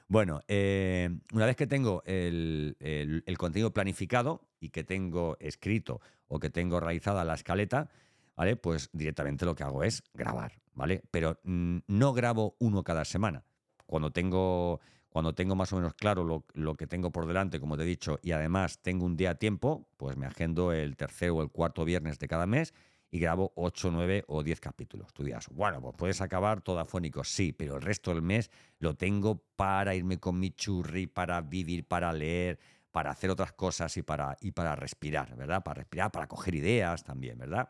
Bueno, 0.08 0.42
eh, 0.48 1.10
una 1.34 1.48
vez 1.48 1.56
que 1.56 1.66
tengo 1.66 2.04
el, 2.06 2.78
contenido 3.38 3.74
planificado 3.74 4.48
y 4.60 4.70
que 4.70 4.84
tengo 4.84 5.36
escrito 5.40 6.00
o 6.28 6.40
que 6.40 6.50
tengo 6.50 6.80
realizada 6.80 7.26
la 7.26 7.34
escaleta, 7.34 7.90
¿vale? 8.36 8.56
Pues 8.56 8.90
directamente 8.94 9.46
lo 9.46 9.56
que 9.56 9.64
hago 9.64 9.84
es 9.84 10.04
grabar, 10.14 10.62
¿vale? 10.74 11.02
Pero 11.10 11.40
mm, 11.44 11.80
no 11.88 12.14
grabo 12.14 12.56
uno 12.60 12.84
cada 12.84 13.04
semana. 13.04 13.44
Cuando 13.88 14.12
tengo 14.12 14.80
cuando 15.16 15.34
tengo 15.34 15.56
más 15.56 15.72
o 15.72 15.78
menos 15.78 15.94
claro 15.94 16.44
lo, 16.54 16.76
que 16.76 16.88
tengo 16.88 17.10
por 17.10 17.26
delante, 17.26 17.62
como 17.62 17.78
te 17.78 17.84
he 17.84 17.86
dicho, 17.86 18.20
y 18.22 18.34
además 18.34 18.80
tengo 18.82 19.06
un 19.06 19.16
día 19.16 19.30
a 19.30 19.36
tiempo, 19.36 19.88
pues 19.96 20.18
me 20.18 20.26
agendo 20.26 20.74
el 20.74 20.98
tercer 20.98 21.30
o 21.30 21.42
el 21.42 21.50
cuarto 21.52 21.86
viernes 21.86 22.20
de 22.20 22.28
cada 22.28 22.46
mes 22.46 22.74
y 23.12 23.20
grabo 23.20 23.54
8, 23.56 23.92
9 23.94 24.26
o 24.28 24.44
10 24.44 24.60
capítulos. 24.60 25.14
Tú 25.14 25.24
dirás, 25.24 25.48
bueno, 25.48 25.80
pues 25.80 25.96
puedes 25.96 26.20
acabar 26.20 26.60
todo 26.60 26.80
afónico, 26.80 27.24
sí, 27.24 27.54
pero 27.54 27.78
el 27.78 27.82
resto 27.82 28.12
del 28.12 28.24
mes 28.24 28.52
lo 28.80 28.96
tengo 28.96 29.42
para 29.56 29.96
irme 29.96 30.20
con 30.20 30.38
mi 30.38 30.52
churri, 30.52 31.08
para 31.08 31.40
vivir, 31.40 31.88
para 31.88 32.12
leer, 32.12 32.60
para 32.92 33.12
hacer 33.12 33.30
otras 33.30 33.54
cosas 33.54 33.96
y 33.96 34.02
para, 34.02 34.36
y 34.42 34.52
para 34.52 34.76
respirar, 34.76 35.34
¿verdad? 35.38 35.64
Para 35.64 35.76
respirar, 35.76 36.12
para 36.12 36.28
coger 36.28 36.56
ideas 36.56 37.06
también, 37.06 37.38
¿verdad? 37.38 37.70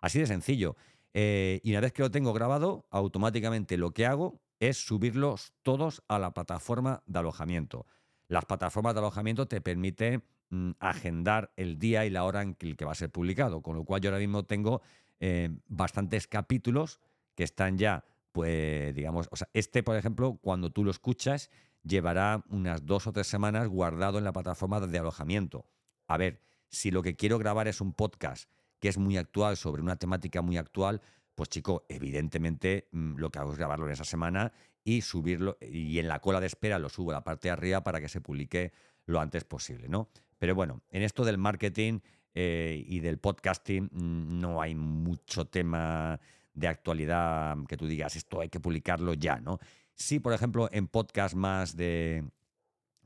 Así 0.00 0.20
de 0.20 0.26
sencillo. 0.26 0.74
Eh, 1.12 1.60
y 1.62 1.70
una 1.72 1.80
vez 1.80 1.92
que 1.92 2.00
lo 2.00 2.10
tengo 2.10 2.32
grabado, 2.32 2.86
automáticamente 2.90 3.76
lo 3.76 3.90
que 3.90 4.06
hago 4.06 4.40
es 4.60 4.84
subirlos 4.84 5.52
todos 5.62 6.02
a 6.08 6.18
la 6.18 6.32
plataforma 6.32 7.02
de 7.06 7.18
alojamiento. 7.18 7.86
Las 8.28 8.44
plataformas 8.44 8.94
de 8.94 9.00
alojamiento 9.00 9.46
te 9.46 9.60
permiten 9.60 10.24
mm, 10.50 10.72
agendar 10.80 11.52
el 11.56 11.78
día 11.78 12.04
y 12.04 12.10
la 12.10 12.24
hora 12.24 12.42
en 12.42 12.54
que, 12.54 12.84
va 12.84 12.92
a 12.92 12.96
ser 12.96 13.10
publicado, 13.10 13.62
con 13.62 13.76
lo 13.76 13.84
cual 13.84 14.00
yo 14.00 14.10
ahora 14.10 14.20
mismo 14.20 14.44
tengo 14.44 14.82
eh, 15.20 15.50
bastantes 15.66 16.26
capítulos 16.26 17.00
que 17.34 17.44
están 17.44 17.78
ya, 17.78 18.04
pues 18.32 18.94
digamos, 18.94 19.28
este 19.52 19.82
por 19.82 19.96
ejemplo, 19.96 20.38
cuando 20.42 20.70
tú 20.70 20.84
lo 20.84 20.90
escuchas, 20.90 21.50
llevará 21.82 22.44
unas 22.48 22.84
dos 22.84 23.06
o 23.06 23.12
tres 23.12 23.26
semanas 23.26 23.68
guardado 23.68 24.18
en 24.18 24.24
la 24.24 24.32
plataforma 24.32 24.80
de 24.80 24.98
alojamiento. 24.98 25.64
A 26.06 26.16
ver, 26.16 26.40
si 26.68 26.90
lo 26.90 27.02
que 27.02 27.16
quiero 27.16 27.38
grabar 27.38 27.68
es 27.68 27.80
un 27.80 27.92
podcast 27.92 28.50
que 28.80 28.88
es 28.88 28.98
muy 28.98 29.16
actual 29.16 29.56
sobre 29.56 29.82
una 29.82 29.96
temática 29.96 30.42
muy 30.42 30.56
actual, 30.56 31.00
pues 31.38 31.50
chico, 31.50 31.86
evidentemente 31.88 32.88
mm, 32.90 33.14
lo 33.14 33.30
que 33.30 33.38
hago 33.38 33.52
es 33.52 33.58
grabarlo 33.58 33.86
en 33.86 33.92
esa 33.92 34.02
semana 34.02 34.52
y 34.82 35.02
subirlo 35.02 35.56
y 35.60 36.00
en 36.00 36.08
la 36.08 36.18
cola 36.18 36.40
de 36.40 36.48
espera 36.48 36.80
lo 36.80 36.88
subo 36.88 37.12
a 37.12 37.14
la 37.14 37.22
parte 37.22 37.46
de 37.46 37.52
arriba 37.52 37.84
para 37.84 38.00
que 38.00 38.08
se 38.08 38.20
publique 38.20 38.72
lo 39.06 39.20
antes 39.20 39.44
posible, 39.44 39.88
¿no? 39.88 40.08
Pero 40.36 40.56
bueno, 40.56 40.82
en 40.90 41.04
esto 41.04 41.24
del 41.24 41.38
marketing 41.38 42.00
eh, 42.34 42.82
y 42.84 42.98
del 42.98 43.18
podcasting 43.18 43.84
mm, 43.84 44.40
no 44.40 44.60
hay 44.60 44.74
mucho 44.74 45.44
tema 45.44 46.18
de 46.54 46.66
actualidad 46.66 47.56
que 47.68 47.76
tú 47.76 47.86
digas 47.86 48.16
esto 48.16 48.40
hay 48.40 48.48
que 48.48 48.58
publicarlo 48.58 49.14
ya, 49.14 49.36
¿no? 49.38 49.60
Sí, 49.94 50.18
por 50.18 50.32
ejemplo, 50.32 50.68
en 50.72 50.88
podcast 50.88 51.36
más 51.36 51.76
de 51.76 52.24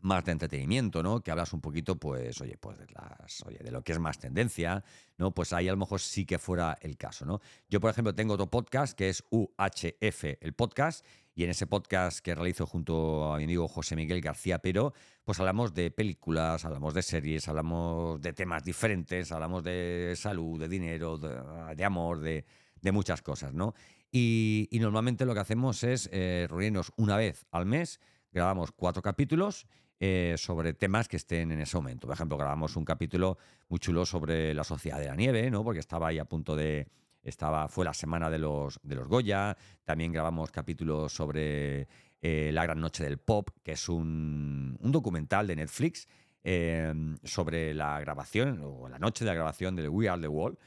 más 0.02 0.24
de 0.24 0.32
entretenimiento, 0.32 1.02
¿no? 1.02 1.20
Que 1.20 1.30
hablas 1.30 1.52
un 1.52 1.60
poquito, 1.60 1.96
pues, 1.96 2.40
oye, 2.40 2.56
pues 2.58 2.78
de 2.78 2.86
las, 2.88 3.42
oye, 3.46 3.58
de 3.58 3.70
lo 3.70 3.82
que 3.82 3.92
es 3.92 3.98
más 3.98 4.18
tendencia, 4.18 4.84
¿no? 5.16 5.32
Pues 5.32 5.52
ahí 5.52 5.68
a 5.68 5.72
lo 5.72 5.78
mejor 5.78 6.00
sí 6.00 6.26
que 6.26 6.38
fuera 6.38 6.76
el 6.80 6.96
caso, 6.96 7.24
¿no? 7.24 7.40
Yo, 7.68 7.80
por 7.80 7.90
ejemplo, 7.90 8.14
tengo 8.14 8.34
otro 8.34 8.50
podcast 8.50 8.96
que 8.96 9.08
es 9.08 9.24
UHF, 9.30 10.24
el 10.40 10.52
podcast, 10.54 11.06
y 11.34 11.44
en 11.44 11.50
ese 11.50 11.66
podcast 11.66 12.20
que 12.20 12.34
realizo 12.34 12.66
junto 12.66 13.32
a 13.32 13.38
mi 13.38 13.44
amigo 13.44 13.66
José 13.66 13.96
Miguel 13.96 14.20
García 14.20 14.58
Pero, 14.58 14.92
pues 15.24 15.40
hablamos 15.40 15.72
de 15.72 15.90
películas, 15.90 16.64
hablamos 16.64 16.94
de 16.94 17.02
series, 17.02 17.48
hablamos 17.48 18.20
de 18.20 18.32
temas 18.32 18.64
diferentes, 18.64 19.32
hablamos 19.32 19.64
de 19.64 20.14
salud, 20.16 20.60
de 20.60 20.68
dinero, 20.68 21.16
de, 21.16 21.84
amor, 21.84 22.20
de, 22.20 22.44
muchas 22.92 23.22
cosas, 23.22 23.54
¿no? 23.54 23.74
Y, 24.10 24.68
normalmente 24.80 25.24
lo 25.24 25.32
que 25.32 25.40
hacemos 25.40 25.84
es 25.84 26.10
eh, 26.12 26.46
reunirnos 26.50 26.92
una 26.96 27.16
vez 27.16 27.46
al 27.50 27.64
mes, 27.64 28.00
grabamos 28.32 28.72
cuatro 28.72 29.00
capítulos 29.00 29.66
eh, 30.04 30.34
sobre 30.36 30.74
temas 30.74 31.06
que 31.06 31.16
estén 31.16 31.52
en 31.52 31.60
ese 31.60 31.76
momento. 31.76 32.08
Por 32.08 32.14
ejemplo, 32.14 32.36
grabamos 32.36 32.74
un 32.74 32.84
capítulo 32.84 33.38
muy 33.68 33.78
chulo 33.78 34.04
sobre 34.04 34.52
la 34.52 34.64
sociedad 34.64 34.98
de 34.98 35.06
la 35.06 35.14
nieve, 35.14 35.48
¿no? 35.48 35.62
Porque 35.62 35.78
estaba 35.78 36.08
ahí 36.08 36.18
a 36.18 36.24
punto 36.24 36.56
de. 36.56 36.88
Estaba, 37.22 37.68
fue 37.68 37.84
la 37.84 37.94
semana 37.94 38.28
de 38.28 38.40
los, 38.40 38.80
de 38.82 38.96
los 38.96 39.06
Goya. 39.06 39.56
También 39.84 40.10
grabamos 40.10 40.50
capítulos 40.50 41.12
sobre 41.12 41.86
eh, 42.20 42.50
La 42.52 42.64
Gran 42.64 42.80
Noche 42.80 43.04
del 43.04 43.18
Pop, 43.18 43.50
que 43.62 43.70
es 43.70 43.88
un, 43.88 44.76
documental 44.80 45.46
de 45.46 45.54
Netflix 45.54 46.08
eh, 46.42 46.92
sobre 47.22 47.72
la 47.72 48.00
grabación, 48.00 48.60
o 48.60 48.88
la 48.88 48.98
noche 48.98 49.24
de 49.24 49.30
la 49.30 49.36
grabación 49.36 49.76
de 49.76 49.88
We 49.88 50.08
Are 50.08 50.20
the 50.20 50.26
Wall. 50.26 50.58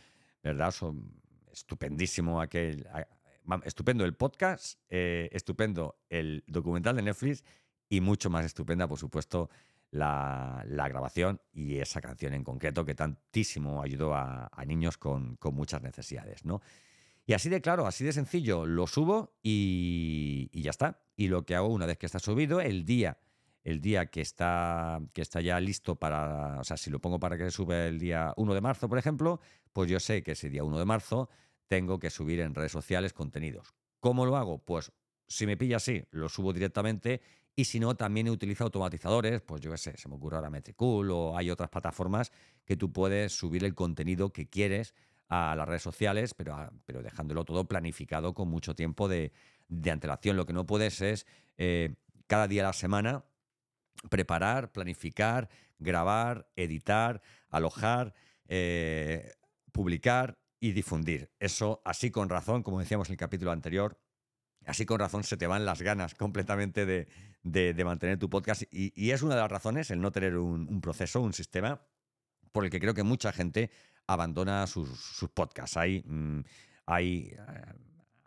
¿Verdad? 0.41 0.71
Son 0.71 1.11
estupendísimo 1.51 2.39
aquel. 2.39 2.87
Estupendo 3.65 4.05
el 4.05 4.13
podcast, 4.15 4.79
estupendo 4.89 5.97
el 6.09 6.45
documental 6.47 6.95
de 6.95 7.01
Netflix 7.01 7.43
y 7.95 8.01
mucho 8.01 8.29
más 8.29 8.43
estupenda, 8.43 8.87
por 8.87 8.99
supuesto, 8.99 9.49
la, 9.91 10.65
grabación 10.67 11.39
y 11.53 11.77
esa 11.77 12.01
canción 12.01 12.33
en 12.33 12.43
concreto 12.43 12.83
que 12.83 12.93
tantísimo 12.93 13.81
ayudó 13.81 14.13
a, 14.13 14.49
niños 14.65 14.97
con, 14.97 15.37
muchas 15.53 15.81
necesidades, 15.81 16.43
¿no? 16.43 16.61
Y 17.25 17.33
así 17.33 17.49
de 17.49 17.61
claro, 17.61 17.87
así 17.87 18.03
de 18.03 18.11
sencillo, 18.11 18.65
lo 18.65 18.85
subo 18.85 19.33
y, 19.41 20.49
ya 20.53 20.71
está. 20.71 21.01
Y 21.15 21.29
lo 21.29 21.45
que 21.45 21.55
hago 21.55 21.69
una 21.69 21.85
vez 21.85 21.97
que 21.97 22.05
está 22.05 22.19
subido, 22.19 22.59
el 22.59 22.85
día, 22.85 23.17
el 23.63 23.79
día 23.79 24.07
que 24.07 24.21
está, 24.21 24.99
que 25.13 25.21
está 25.21 25.39
ya 25.39 25.59
listo 25.59 25.95
para, 25.95 26.59
o 26.59 26.63
sea, 26.65 26.75
si 26.75 26.91
lo 26.91 26.99
pongo 26.99 27.19
para 27.19 27.37
que 27.37 27.45
se 27.45 27.51
sube 27.51 27.87
el 27.87 27.97
día 27.97 28.33
1 28.35 28.53
de 28.53 28.61
marzo, 28.61 28.89
por 28.89 28.97
ejemplo, 28.97 29.39
pues 29.71 29.89
yo 29.89 29.99
sé 29.99 30.21
que 30.21 30.33
ese 30.33 30.49
día 30.49 30.63
1 30.63 30.77
de 30.77 30.85
marzo 30.85 31.29
tengo 31.67 31.97
que 31.97 32.09
subir 32.09 32.41
en 32.41 32.53
redes 32.53 32.73
sociales 32.73 33.13
contenidos. 33.13 33.73
¿Cómo 34.01 34.25
lo 34.25 34.35
hago? 34.35 34.59
Pues 34.59 34.91
si 35.27 35.47
me 35.47 35.57
pilla 35.57 35.77
así, 35.77 36.03
lo 36.11 36.29
subo 36.29 36.53
directamente 36.53 37.21
y 37.55 37.65
si 37.65 37.79
no, 37.79 37.95
también 37.95 38.29
utiliza 38.29 38.65
automatizadores, 38.65 39.41
pues 39.41 39.61
yo 39.61 39.71
qué 39.71 39.77
sé, 39.77 39.97
se 39.97 40.09
me 40.09 40.15
ocurre 40.15 40.35
ahora 40.35 40.49
Metricool 40.49 41.09
o 41.11 41.37
hay 41.37 41.49
otras 41.49 41.69
plataformas 41.69 42.31
que 42.65 42.75
tú 42.75 42.91
puedes 42.91 43.33
subir 43.33 43.63
el 43.63 43.73
contenido 43.73 44.33
que 44.33 44.49
quieres 44.49 44.93
a 45.29 45.55
las 45.55 45.67
redes 45.67 45.81
sociales, 45.81 46.33
pero, 46.33 46.69
pero 46.85 47.01
dejándolo 47.01 47.45
todo 47.45 47.65
planificado 47.65 48.33
con 48.33 48.49
mucho 48.49 48.75
tiempo 48.75 49.07
de, 49.07 49.31
antelación. 49.89 50.35
Lo 50.35 50.45
que 50.45 50.53
no 50.53 50.65
puedes 50.65 51.01
es 51.01 51.25
eh, 51.57 51.95
cada 52.27 52.47
día 52.47 52.63
a 52.63 52.67
la 52.67 52.73
semana 52.73 53.23
preparar, 54.09 54.71
planificar, 54.71 55.49
grabar, 55.79 56.49
editar, 56.55 57.21
alojar, 57.49 58.13
eh, 58.47 59.31
publicar 59.71 60.37
y 60.59 60.73
difundir. 60.73 61.31
Eso, 61.39 61.81
así 61.85 62.11
con 62.11 62.29
razón, 62.29 62.63
como 62.63 62.79
decíamos 62.79 63.07
en 63.07 63.13
el 63.13 63.17
capítulo 63.17 63.51
anterior, 63.51 63.97
Así 64.65 64.85
con 64.85 64.99
razón 64.99 65.23
se 65.23 65.37
te 65.37 65.47
van 65.47 65.65
las 65.65 65.81
ganas 65.81 66.15
completamente 66.15 66.85
de, 66.85 67.83
mantener 67.83 68.17
tu 68.17 68.29
podcast. 68.29 68.63
Y, 68.71 69.11
es 69.11 69.21
una 69.21 69.35
de 69.35 69.41
las 69.41 69.51
razones 69.51 69.91
el 69.91 70.01
no 70.01 70.11
tener 70.11 70.37
un, 70.37 70.81
proceso, 70.81 71.21
un 71.21 71.33
sistema, 71.33 71.81
por 72.51 72.65
el 72.65 72.71
que 72.71 72.79
creo 72.79 72.93
que 72.93 73.03
mucha 73.03 73.31
gente 73.31 73.69
abandona 74.07 74.65
sus, 74.67 75.29
podcasts. 75.33 75.77
Hay, 75.77 76.03
mm, 76.05 76.43
hay 76.85 77.33
eh, 77.33 77.73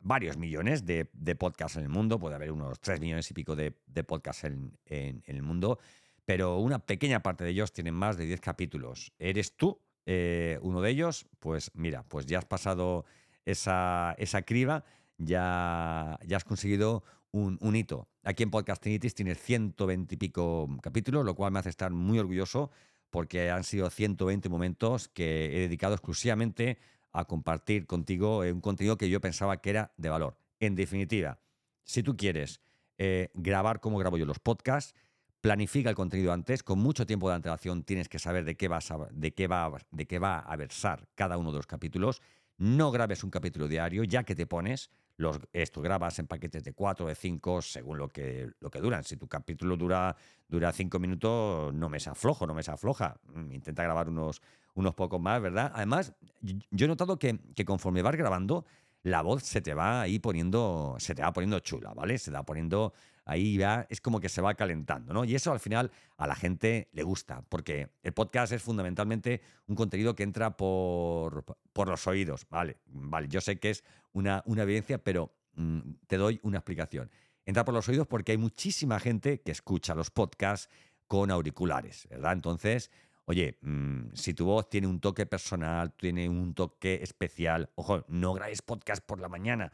varios 0.00 0.37
millones 0.37 0.87
de, 0.87 1.07
podcasts 1.38 1.76
en 1.76 1.85
el 1.85 1.88
mundo, 1.88 2.18
puede 2.18 2.37
haber 2.37 2.52
unos 2.52 2.80
3 2.80 3.00
millones 3.00 3.30
y 3.30 3.35
pico 3.35 3.57
de, 3.57 3.73
podcasts 4.04 4.45
en, 4.45 4.73
el 4.87 5.42
mundo, 5.42 5.78
pero 6.25 6.59
una 6.59 6.78
pequeña 6.78 7.23
parte 7.23 7.45
de 7.45 7.50
ellos 7.50 7.73
tienen 7.73 7.95
más 7.95 8.16
de 8.16 8.26
10 8.26 8.40
capítulos. 8.40 9.12
¿Eres 9.18 9.57
tú 9.57 9.80
eh, 10.07 10.59
uno 10.62 10.80
de 10.80 10.90
ellos? 10.90 11.26
Pues 11.40 11.71
mira, 11.75 12.04
pues 12.04 12.26
ya 12.26 12.38
has 12.38 12.45
pasado 12.45 13.07
esa, 13.45 14.14
esa 14.18 14.42
criba 14.42 14.85
ya, 15.18 16.18
ya 16.25 16.37
has 16.37 16.44
conseguido 16.44 17.04
un, 17.32 17.76
hito. 17.76 18.08
Aquí 18.22 18.42
en 18.42 18.50
Podcastinitis 18.50 19.14
tienes 19.14 19.38
120 19.42 20.14
y 20.14 20.18
pico 20.18 20.68
capítulos, 20.82 21.25
lo 21.25 21.34
cual 21.34 21.52
me 21.52 21.58
hace 21.58 21.68
estar 21.68 21.90
muy 21.90 22.18
orgulloso 22.18 22.70
porque 23.10 23.50
han 23.50 23.64
sido 23.64 23.90
120 23.90 24.48
momentos 24.48 25.08
que 25.08 25.56
he 25.56 25.60
dedicado 25.60 25.94
exclusivamente 25.94 26.78
a 27.12 27.25
compartir 27.25 27.87
contigo 27.87 28.40
un 28.40 28.60
contenido 28.60 28.96
que 28.96 29.08
yo 29.08 29.20
pensaba 29.20 29.60
que 29.60 29.70
era 29.70 29.92
de 29.96 30.08
valor. 30.08 30.37
En 30.60 30.75
definitiva, 30.75 31.38
si 31.84 32.02
tú 32.02 32.16
quieres 32.16 32.60
eh, 32.98 33.30
grabar 33.34 33.80
como 33.80 33.98
grabo 33.98 34.18
yo 34.18 34.26
los 34.26 34.40
podcasts, 34.40 34.94
planifica 35.40 35.88
el 35.88 35.96
contenido 35.96 36.32
antes, 36.32 36.62
con 36.62 36.78
mucho 36.80 37.06
tiempo 37.06 37.28
de 37.28 37.37
antelación 37.37 37.84
tienes 37.84 38.08
que 38.08 38.18
saber 38.18 38.44
de 38.44 38.56
qué, 38.56 38.68
vas 38.68 38.92
de 39.12 39.32
qué, 39.32 39.46
va, 39.46 39.72
de 39.90 40.06
qué 40.06 40.18
va 40.18 40.40
a 40.40 40.56
versar 40.56 41.08
cada 41.14 41.38
uno 41.38 41.52
de 41.52 41.58
los 41.58 41.66
capítulos. 41.66 42.20
No 42.58 42.90
grabes 42.90 43.22
un 43.22 43.30
capítulo 43.30 43.68
diario, 43.68 44.02
ya 44.04 44.24
que 44.24 44.34
te 44.34 44.46
pones, 44.46 44.90
los, 45.16 45.38
esto 45.52 45.80
grabas 45.80 46.18
en 46.18 46.26
paquetes 46.26 46.64
de 46.64 46.72
cuatro, 46.72 47.06
de 47.06 47.14
cinco, 47.14 47.62
según 47.62 47.98
lo 47.98 48.08
que, 48.08 48.50
lo 48.60 48.70
que 48.70 48.80
duran. 48.80 49.04
Si 49.04 49.16
tu 49.16 49.28
capítulo 49.28 49.76
dura, 49.76 50.16
dura 50.48 50.72
cinco 50.72 50.98
minutos, 50.98 51.72
no 51.72 51.88
me 51.88 51.98
aflojo, 51.98 52.46
no 52.46 52.54
me 52.54 52.62
afloja. 52.66 53.16
Mm, 53.32 53.52
intenta 53.52 53.84
grabar 53.84 54.08
unos, 54.08 54.42
unos 54.74 54.94
pocos 54.94 55.20
más, 55.20 55.40
¿verdad? 55.40 55.70
Además, 55.74 56.12
yo 56.42 56.86
he 56.86 56.88
notado 56.88 57.18
que, 57.18 57.38
que 57.54 57.64
conforme 57.64 58.02
vas 58.02 58.16
grabando, 58.16 58.64
la 59.04 59.22
voz 59.22 59.44
se 59.44 59.60
te 59.60 59.74
va 59.74 60.02
ahí 60.02 60.18
poniendo, 60.18 60.96
se 60.98 61.14
te 61.14 61.22
va 61.22 61.32
poniendo 61.32 61.60
chula, 61.60 61.94
¿vale? 61.94 62.18
Se 62.18 62.30
te 62.30 62.36
va 62.36 62.44
poniendo 62.44 62.92
ahí 63.28 63.58
ya, 63.58 63.87
es 63.90 64.00
como 64.00 64.20
que 64.20 64.30
se 64.30 64.40
va 64.40 64.54
calentando, 64.54 65.12
¿no? 65.12 65.25
Y 65.25 65.35
eso 65.35 65.52
al 65.52 65.61
final 65.61 65.90
a 66.16 66.26
la 66.26 66.35
gente 66.35 66.88
le 66.92 67.02
gusta, 67.02 67.44
porque 67.50 67.90
el 68.02 68.14
podcast 68.14 68.52
es 68.54 68.62
fundamentalmente 68.62 69.42
un 69.66 69.76
contenido 69.76 70.14
que 70.14 70.23
entra 70.23 70.56
por, 70.56 71.44
por 71.75 71.88
los 71.88 72.06
oídos, 72.06 72.47
¿vale? 72.49 72.78
Vale, 72.87 73.28
yo 73.28 73.42
sé 73.42 73.58
que 73.58 73.68
es 73.70 73.85
una, 74.12 74.42
evidencia, 74.47 74.97
pero 74.97 75.30
mm, 75.52 75.80
te 76.06 76.16
doy 76.16 76.40
una 76.42 76.58
explicación. 76.58 77.11
Entra 77.44 77.66
por 77.66 77.75
los 77.75 77.87
oídos 77.90 78.06
porque 78.06 78.32
hay 78.32 78.38
muchísima 78.38 78.99
gente 78.99 79.42
que 79.42 79.52
escucha 79.52 79.94
los 79.94 80.11
podcasts 80.11 80.70
con 81.06 81.30
auriculares, 81.30 82.08
¿verdad? 82.08 82.32
Entonces, 82.32 82.90
oye, 83.26 83.58
mm, 83.61 84.14
si 84.14 84.32
tu 84.32 84.47
voz 84.47 84.70
tiene 84.70 84.87
un 84.87 85.00
toque 85.00 85.26
personal, 85.26 85.92
tiene 85.92 86.30
un 86.30 86.54
toque 86.54 87.00
especial, 87.02 87.68
ojo, 87.75 88.06
no 88.08 88.32
grabes 88.32 88.62
podcast 88.62 89.04
por 89.04 89.20
la 89.20 89.28
mañana. 89.28 89.70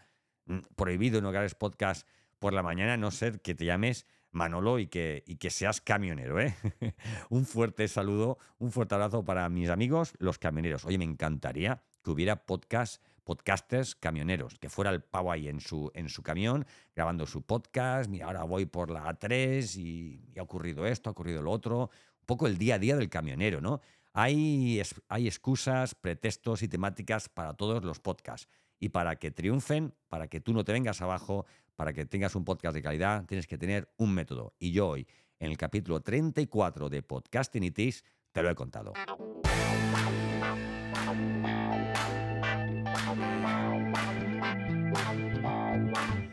Mm, 0.46 0.58
prohibido 0.74 1.20
no 1.20 1.30
grabes 1.30 1.54
podcast 1.54 2.04
por 2.44 2.52
la 2.52 2.62
mañana, 2.62 2.98
no 2.98 3.10
ser 3.10 3.40
que 3.40 3.54
te 3.54 3.64
llames 3.64 4.04
Manolo, 4.30 4.78
y 4.78 4.86
que, 4.86 5.24
y 5.26 5.36
que 5.36 5.48
seas 5.48 5.80
camionero. 5.80 6.38
¿eh? 6.38 6.54
un 7.30 7.46
fuerte 7.46 7.88
saludo, 7.88 8.36
un 8.58 8.70
fuerte 8.70 8.94
abrazo 8.94 9.24
para 9.24 9.48
mis 9.48 9.70
amigos, 9.70 10.12
los 10.18 10.38
camioneros. 10.38 10.84
Oye, 10.84 10.98
me 10.98 11.06
encantaría 11.06 11.82
que 12.02 12.10
hubiera 12.10 12.44
podcast, 12.44 13.02
podcasters 13.24 13.94
camioneros, 13.94 14.58
que 14.58 14.68
fuera 14.68 14.90
el 14.90 15.02
pavo 15.02 15.32
ahí 15.32 15.48
en 15.48 15.58
su, 15.58 15.90
en 15.94 16.10
su 16.10 16.22
camión, 16.22 16.66
grabando 16.94 17.24
su 17.24 17.40
podcast, 17.40 18.10
mira, 18.10 18.26
ahora 18.26 18.42
voy 18.42 18.66
por 18.66 18.90
la 18.90 19.06
A3 19.06 19.78
y, 19.78 20.20
y 20.34 20.38
ha 20.38 20.42
ocurrido 20.42 20.84
esto, 20.84 21.08
ha 21.08 21.12
ocurrido 21.12 21.40
lo 21.40 21.50
otro, 21.50 21.88
un 22.20 22.26
poco 22.26 22.46
el 22.46 22.58
día 22.58 22.74
a 22.74 22.78
día 22.78 22.94
del 22.94 23.08
camionero, 23.08 23.62
¿no? 23.62 23.80
Hay, 24.12 24.82
hay 25.08 25.26
excusas, 25.26 25.94
pretextos 25.94 26.62
y 26.62 26.68
temáticas 26.68 27.30
para 27.30 27.54
todos 27.54 27.82
los 27.82 28.00
podcasts. 28.00 28.48
Y 28.80 28.90
para 28.90 29.16
que 29.16 29.30
triunfen, 29.30 29.94
para 30.08 30.28
que 30.28 30.40
tú 30.40 30.52
no 30.52 30.62
te 30.64 30.72
vengas 30.72 31.00
abajo, 31.00 31.46
para 31.76 31.92
que 31.92 32.06
tengas 32.06 32.34
un 32.34 32.44
podcast 32.44 32.74
de 32.74 32.82
calidad, 32.82 33.24
tienes 33.26 33.46
que 33.46 33.58
tener 33.58 33.88
un 33.96 34.14
método. 34.14 34.54
Y 34.58 34.72
yo 34.72 34.88
hoy, 34.88 35.06
en 35.38 35.50
el 35.50 35.56
capítulo 35.56 36.00
34 36.00 36.88
de 36.88 37.02
Podcasting 37.02 37.64
Itis, 37.64 38.04
te 38.32 38.42
lo 38.42 38.50
he 38.50 38.54
contado. 38.54 38.92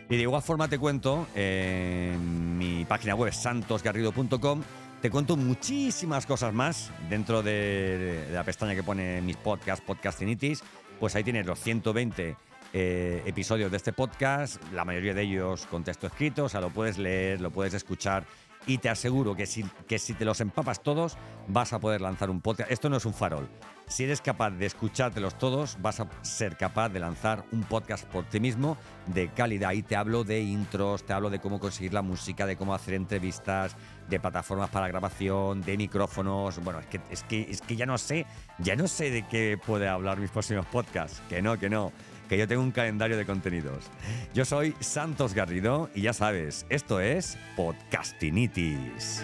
Y 0.10 0.16
de 0.16 0.22
igual 0.22 0.42
forma 0.42 0.68
te 0.68 0.78
cuento 0.78 1.28
en 1.36 2.58
mi 2.58 2.86
página 2.86 3.16
web 3.16 3.34
santosgarrido.com 3.34 4.62
te 5.02 5.10
cuento 5.10 5.36
muchísimas 5.36 6.28
cosas 6.28 6.54
más 6.54 6.92
dentro 7.10 7.42
de, 7.42 8.28
la 8.32 8.44
pestaña 8.44 8.76
que 8.76 8.84
pone 8.84 9.20
mis 9.22 9.36
podcasts, 9.36 9.84
Podcastinitis. 9.84 10.64
Pues 11.00 11.16
ahí 11.16 11.24
tienes 11.24 11.48
los 11.48 11.60
120 11.60 12.38
eh, 12.74 13.22
episodios 13.25 13.72
de 13.72 13.78
este 13.78 13.94
podcast, 13.94 14.62
la 14.72 14.86
mayoría 14.86 15.13
de 15.13 15.24
ellos 15.24 15.66
con 15.68 15.84
texto 15.84 16.08
escrito, 16.08 16.46
o 16.46 16.50
sea, 16.50 16.62
lo 16.62 16.70
puedes 16.70 16.98
leer, 16.98 17.42
lo 17.42 17.51
puedes 17.51 17.74
escuchar 17.74 18.25
y 18.68 18.78
te 18.78 18.90
aseguro 18.90 19.36
que 19.36 19.46
si, 19.46 19.63
que 19.88 20.00
si 20.00 20.13
te 20.13 20.25
los 20.25 20.40
empapas 20.40 20.84
todos, 20.84 21.18
vas 21.48 21.74
a 21.74 21.80
poder 21.80 22.01
lanzar 22.01 22.30
un 22.30 22.42
podcast. 22.42 22.72
Esto 22.72 22.90
no 22.90 22.98
es 22.98 23.06
un 23.06 23.13
farol. 23.13 23.50
Si 23.88 24.06
eres 24.06 24.22
capaz 24.22 24.51
de 24.51 24.68
escuchártelos 24.68 25.38
todos, 25.38 25.78
vas 25.82 26.00
a 26.00 26.08
ser 26.22 26.56
capaz 26.56 26.90
de 26.90 27.00
lanzar 27.00 27.44
un 27.51 27.63
podcast 27.63 28.06
por 28.06 28.24
ti 28.24 28.40
mismo 28.40 28.78
de 29.08 29.30
calidad. 29.30 29.72
Y 29.74 29.84
te 29.84 29.96
hablo 29.96 30.24
de 30.24 30.42
intros, 30.42 31.04
te 31.04 31.12
hablo 31.12 31.30
de 31.30 31.40
cómo 31.40 31.60
conseguir 31.60 31.94
la 31.94 32.01
música, 32.01 32.46
de 32.46 32.56
cómo 32.56 32.74
hacer 32.74 32.94
entrevistas, 32.94 33.75
de 34.08 34.20
plataformas 34.20 34.70
para 34.70 34.88
grabación, 34.88 35.62
de 35.62 35.75
micrófonos. 35.75 36.63
Bueno, 36.63 36.80
es 36.80 36.86
que, 36.86 37.01
es 37.10 37.24
que, 37.24 37.42
es 37.50 37.62
que 37.62 37.75
ya 37.75 37.86
no 37.86 37.98
sé, 37.98 38.25
ya 38.60 38.75
no 38.75 38.88
sé 38.88 39.10
de 39.10 39.28
qué 39.28 39.60
puede 39.63 39.90
hablar 39.90 40.20
mis 40.20 40.32
próximos 40.32 40.66
podcasts. 40.68 41.22
Que 41.28 41.42
no, 41.42 41.60
que 41.60 41.70
no 41.70 41.92
que 42.32 42.38
yo 42.38 42.48
tengo 42.48 42.62
un 42.62 42.72
calendario 42.72 43.18
de 43.18 43.26
contenidos. 43.26 43.92
Yo 44.34 44.46
soy 44.46 44.74
Santos 44.80 45.34
Garrido 45.34 45.90
y 45.94 46.04
ya 46.04 46.14
sabes, 46.14 46.66
esto 46.70 47.02
es 47.02 47.38
Podcastinitis. 47.58 49.22